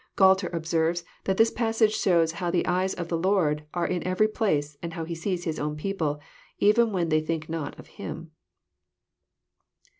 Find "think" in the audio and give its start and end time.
7.21-7.47